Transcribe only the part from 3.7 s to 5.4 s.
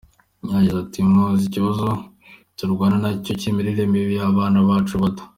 mibi y’abana bacu bato.